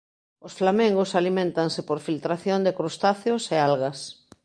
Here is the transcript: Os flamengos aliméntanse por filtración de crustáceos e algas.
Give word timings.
Os 0.47 0.53
flamengos 0.59 1.09
aliméntanse 1.19 1.81
por 1.87 1.99
filtración 2.07 2.59
de 2.63 2.75
crustáceos 2.79 3.43
e 3.55 3.57
algas. 3.69 3.97